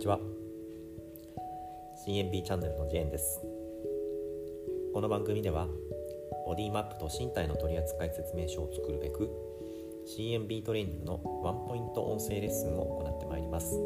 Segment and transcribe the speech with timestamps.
[0.00, 0.18] にちは。
[2.06, 3.38] CNB チャンネルのジェーンです。
[4.94, 5.66] この番組では
[6.46, 9.28] ボディマップと身体の取扱い説明書を作るべく
[10.08, 13.76] CNB トレーニングのワンポイント音声レッスンを行ってまいります。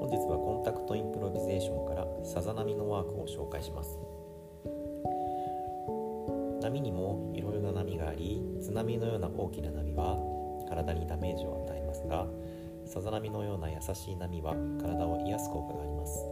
[0.00, 3.96] 本日はコンタクトインプロビゼーションからさざ波のワークを紹介します。
[6.62, 10.18] 波にもいろいろな波があり津波のような大きな波は
[10.68, 12.26] 体にダメージを与えますが
[12.94, 16.24] さざ波のような優しい波は体を癒す効果があります。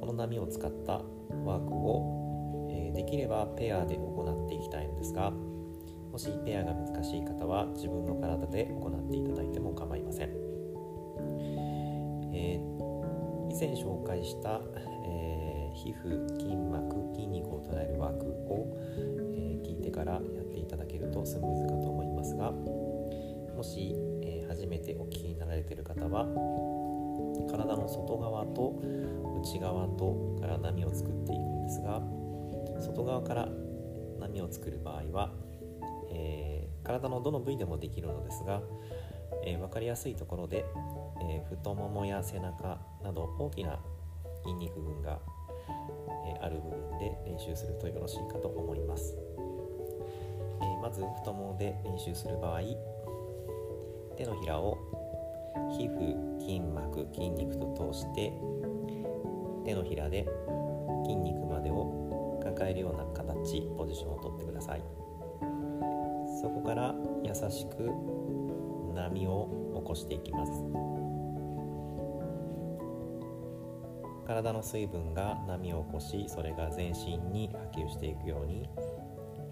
[0.00, 1.02] この波を使った
[1.44, 5.32] ワークを、えー、できればペアで行っていきたいのですが
[6.10, 10.30] もしペアが難しい方は自分の体で行っていただいても構いません、
[12.32, 14.62] えー、以前紹介した、
[15.04, 18.66] えー、皮膚筋膜筋肉を捉えるワークを、
[19.36, 23.94] え聞いてからやっていただけるとスムーズかと思いますがもし
[24.50, 26.26] 初めてお聞きになられている方は
[27.48, 28.82] 体の外側と
[29.40, 32.02] 内側とから波を作っていくんですが
[32.80, 33.48] 外側から
[34.18, 35.32] 波を作る場合は、
[36.12, 38.60] えー、体のどの部位でもできるのですが、
[39.46, 40.64] えー、分かりやすいところで、
[41.22, 43.78] えー、太ももや背中など大きな
[44.42, 45.20] 筋肉群が、
[46.26, 49.18] えある部分で練習するとよろしいかと思います、
[50.62, 52.62] えまず太ももで練習する場合
[54.20, 54.76] 手のひらを
[55.78, 58.30] 皮膚筋膜筋肉と通して
[59.64, 60.26] 手のひらで
[61.04, 64.84] 筋肉までを抱えるような形ポジションをとってください。
[66.42, 66.94] そこから
[67.24, 67.90] 優しく
[68.94, 70.52] 波を起こしていきます。
[74.26, 78.68] 体の水分が波を起こしそれが全身に波及していくように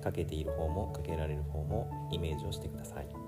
[0.02, 3.27] かけている方もかけられる方もイメージをしてください。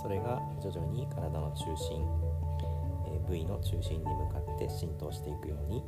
[0.00, 2.06] それが徐々に体の中心、
[3.06, 5.84] え部位の中心に向かって浸透していくように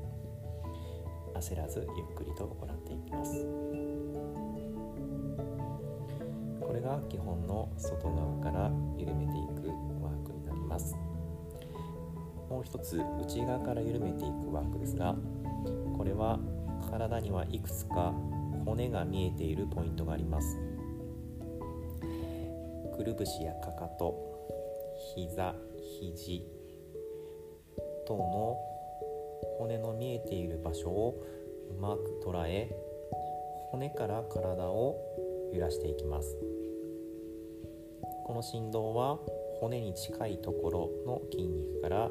[1.35, 3.47] 焦らずゆっくりと行っていきます。
[6.61, 9.69] これが基本の外側から緩めていく
[10.03, 10.95] ワークになります。
[12.51, 15.17] もう一つ内側から緩めていくワークですが
[15.97, 16.39] これは
[16.91, 18.13] 体にはいくつか
[18.67, 20.59] 骨が見えているポイントがあります。
[23.03, 24.15] くるぶしやかかと
[25.17, 25.57] 膝
[25.99, 26.47] 肘
[28.07, 28.57] 等の
[29.59, 31.21] 骨の見えている場所を
[31.77, 32.71] うまく捉え
[33.73, 34.95] 骨から体を
[35.53, 36.37] 揺らしていきます。
[38.25, 39.19] この振動は
[39.59, 42.09] 骨に近いところの筋肉から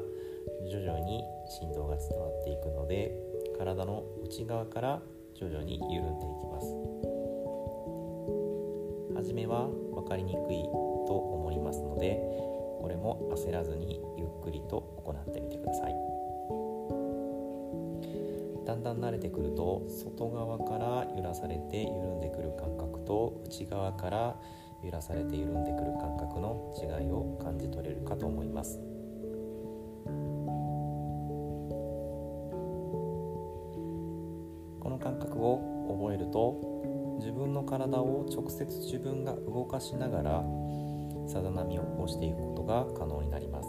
[0.70, 1.24] 徐々に
[1.58, 3.16] 振動が伝わっていくので
[3.56, 5.02] 体の内側から
[5.34, 7.11] 徐々に緩んでいきます。
[9.22, 10.62] 初めは分かりにくい
[11.06, 12.18] と思いますので
[12.80, 15.94] これも焦らずにゆっくりと行ってみてください。
[18.66, 24.36] だんだん慣れてくると外側から揺らされて緩んでくる感覚と内側から
[24.82, 28.80] 揺らされて緩んでくる感覚の違いを感じ取れるかと思います。
[37.72, 40.44] 体を直接自分が動かしながら
[41.26, 43.68] さざ波を起こしていくことが可能になります。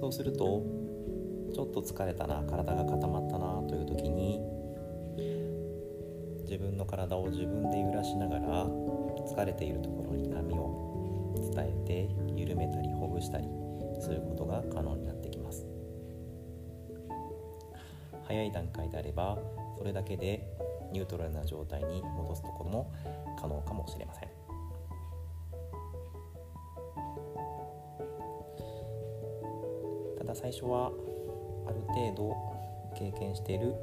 [0.00, 0.62] そうすると
[1.52, 4.40] ちょっと疲れたな体が固まったなという時に
[6.44, 13.44] 自分の体を自分で揺らしながら疲れているところに波を伝えて緩めたりほぐしたり
[14.00, 15.66] そういうことが可能になってきます。
[18.26, 19.36] 早い段階であれば
[19.76, 20.46] それだけで
[20.92, 22.92] ニュートラルな状態に戻すところも
[23.40, 24.28] 可能かもしれません。
[30.18, 30.90] ただ最初は
[31.66, 32.34] ある程度
[32.94, 33.74] 経験している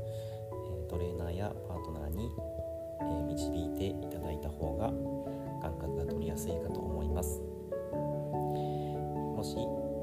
[0.90, 2.30] トレーナーやパートナーに
[3.28, 4.88] 導いていただいた方が
[5.62, 7.42] 感覚が取りやすいかと思います。
[7.92, 9.56] もし、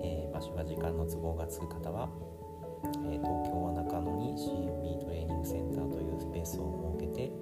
[0.02, 2.08] え場所や時間の都合がつく方は
[3.10, 7.32] え東京は中野に CMB トレーニングセンターというスペースを設けて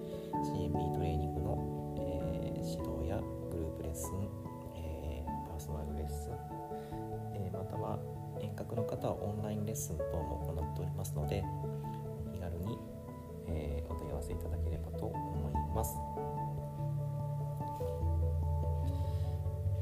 [0.44, 4.29] CMB トレーニングの、えー、指導やグループレッスン、
[4.77, 6.33] えー、パーソナルレッスン、
[7.35, 7.99] えまたは
[8.41, 11.44] 遠隔の方はオンラインレッスン等も行っておりますので
[12.32, 12.79] 気軽に、
[13.49, 15.97] えお問い合わせいただければと思います。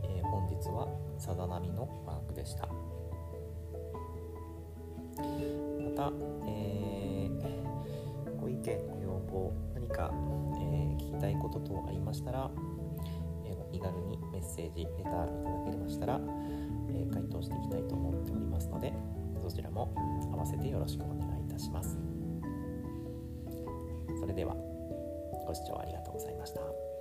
[0.05, 2.69] え本日はさだ波のマークでした。
[6.05, 6.13] た、
[6.47, 12.51] えー、ご意見ご要望何か、えー、聞きたいこと等ありましたら
[13.47, 16.21] え、お、気軽にメッセージレターいただけましたら、
[16.89, 18.93] え回答していきたいと思っておりますので
[19.43, 19.95] そちらも
[20.33, 21.99] 合わせてよろしくお願いいたします
[24.19, 24.55] それでは
[25.47, 26.94] ご視聴ありがとうございました。